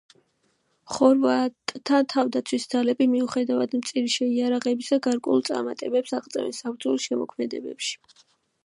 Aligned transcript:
ხორვატთა 0.93 1.99
თავდაცვის 2.13 2.65
ძალები, 2.73 3.09
მიუხედავად 3.13 3.77
მწირი 3.83 4.15
შეიარაღებისა, 4.15 5.01
გარკვეულ 5.11 5.47
წარმატებებს 5.53 6.19
აღწევენ 6.23 6.61
საბრძოლო 6.65 7.23
მოქმედებებში. 7.25 7.97